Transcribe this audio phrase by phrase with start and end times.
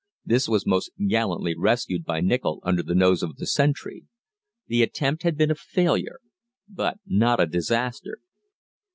[0.25, 4.07] This was most gallantly rescued by Nichol under the nose of the sentry.
[4.65, 6.21] The attempt had been a failure,
[6.67, 8.17] but not a disaster.